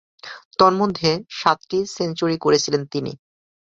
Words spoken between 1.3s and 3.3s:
সাতটি সেঞ্চুরি করেছিলেন তিনি।